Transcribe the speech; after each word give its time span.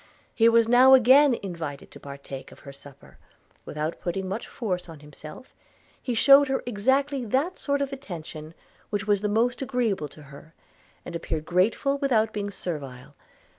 He 0.33 0.49
was 0.49 0.67
now 0.67 0.95
again 0.95 1.35
invited 1.43 1.91
to 1.91 1.99
partake 1.99 2.51
of 2.51 2.61
her 2.61 2.73
supper: 2.73 3.19
without 3.65 3.99
putting 4.01 4.27
much 4.27 4.47
force 4.47 4.89
on 4.89 5.01
himself, 5.01 5.53
he 6.01 6.15
shewed 6.15 6.47
her 6.47 6.63
exactly 6.65 7.23
that 7.23 7.59
sort 7.59 7.83
of 7.83 7.93
attention 7.93 8.55
which 8.89 9.05
was 9.05 9.21
the 9.21 9.29
most 9.29 9.61
agreeable 9.61 10.07
to 10.07 10.23
her, 10.23 10.55
and 11.05 11.15
appeared 11.15 11.45
grateful 11.45 11.99
without 11.99 12.33
being 12.33 12.49
servile. 12.49 13.13